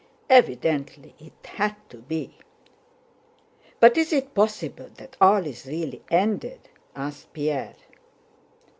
Evidently 0.31 1.13
it 1.19 1.45
had 1.47 1.75
to 1.91 1.97
be...." 1.97 2.35
"But 3.79 3.97
is 3.99 4.11
it 4.11 4.33
possible 4.33 4.89
that 4.95 5.15
all 5.21 5.45
is 5.45 5.67
really 5.67 6.01
ended?" 6.09 6.69
asked 6.95 7.31
Pierre. 7.33 7.75